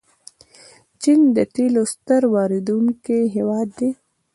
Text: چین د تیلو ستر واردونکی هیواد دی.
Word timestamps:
چین 1.01 1.19
د 1.35 1.37
تیلو 1.55 1.83
ستر 1.93 2.21
واردونکی 2.33 3.19
هیواد 3.35 3.67
دی. 3.79 3.89